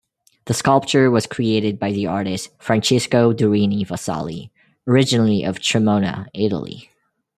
[0.45, 4.49] The sculpture was created by the artist Francisco Durini Vasalli
[4.87, 6.89] originally of Tremona, Italy.